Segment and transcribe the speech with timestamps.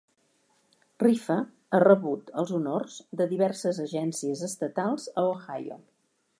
[1.03, 1.35] Riffe
[1.73, 5.83] ha rebut els honors de diverses agències estatals a Ohio.